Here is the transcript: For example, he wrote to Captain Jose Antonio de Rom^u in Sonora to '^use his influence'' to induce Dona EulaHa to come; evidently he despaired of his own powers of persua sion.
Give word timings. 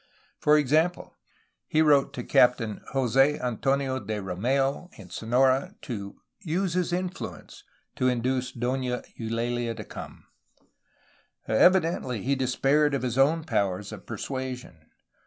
For 0.39 0.57
example, 0.57 1.15
he 1.67 1.83
wrote 1.83 2.11
to 2.13 2.23
Captain 2.23 2.81
Jose 2.93 3.39
Antonio 3.39 3.99
de 3.99 4.17
Rom^u 4.17 4.89
in 4.97 5.11
Sonora 5.11 5.75
to 5.83 6.15
'^use 6.43 6.73
his 6.73 6.91
influence'' 6.91 7.63
to 7.97 8.07
induce 8.07 8.51
Dona 8.51 9.03
EulaHa 9.19 9.77
to 9.77 9.83
come; 9.83 10.25
evidently 11.47 12.23
he 12.23 12.33
despaired 12.33 12.95
of 12.95 13.03
his 13.03 13.19
own 13.19 13.43
powers 13.43 13.91
of 13.91 14.07
persua 14.07 14.57
sion. 14.57 14.85